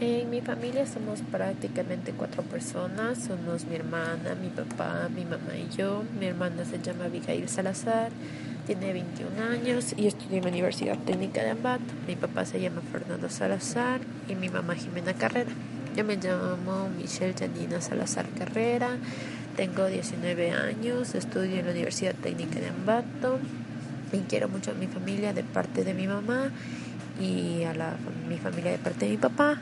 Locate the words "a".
24.72-24.74, 27.62-27.74